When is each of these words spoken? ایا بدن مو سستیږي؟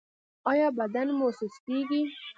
ایا 0.51 0.67
بدن 0.79 1.07
مو 1.17 1.27
سستیږي؟ 1.39 2.01